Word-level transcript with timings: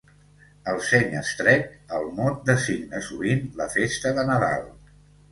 Al 0.71 0.79
seny 0.85 1.09
estret, 1.17 1.67
el 1.97 2.07
mot 2.19 2.39
designa 2.49 3.01
sovint 3.09 3.43
la 3.61 3.67
festa 3.75 4.15
de 4.21 4.25
Nadal. 4.31 4.65